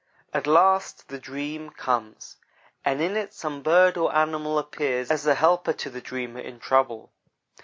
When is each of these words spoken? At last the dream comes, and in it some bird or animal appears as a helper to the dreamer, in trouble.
At 0.33 0.47
last 0.47 1.09
the 1.09 1.19
dream 1.19 1.69
comes, 1.69 2.37
and 2.83 3.01
in 3.03 3.15
it 3.15 3.35
some 3.35 3.61
bird 3.61 3.97
or 3.97 4.11
animal 4.15 4.57
appears 4.57 5.11
as 5.11 5.27
a 5.27 5.35
helper 5.35 5.73
to 5.73 5.91
the 5.91 6.01
dreamer, 6.01 6.39
in 6.39 6.59
trouble. 6.59 7.11